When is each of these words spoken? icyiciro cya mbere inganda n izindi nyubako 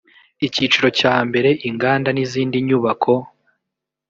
icyiciro 0.45 0.87
cya 0.99 1.15
mbere 1.27 1.49
inganda 1.69 2.09
n 2.13 2.17
izindi 2.25 2.57
nyubako 2.67 3.13